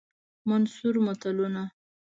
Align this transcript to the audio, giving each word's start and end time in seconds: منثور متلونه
منثور 0.49 0.95
متلونه 1.07 1.63